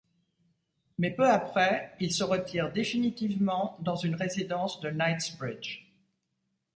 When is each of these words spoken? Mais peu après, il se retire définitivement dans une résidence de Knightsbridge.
Mais 0.97 1.11
peu 1.11 1.29
après, 1.29 1.93
il 1.99 2.11
se 2.11 2.23
retire 2.23 2.71
définitivement 2.71 3.77
dans 3.81 3.95
une 3.97 4.15
résidence 4.15 4.79
de 4.79 4.89
Knightsbridge. 4.89 5.83